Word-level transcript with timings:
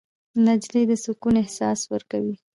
نجلۍ 0.45 0.83
د 0.89 0.91
سکون 1.03 1.35
احساس 1.43 1.79
ورکوي. 1.93 2.35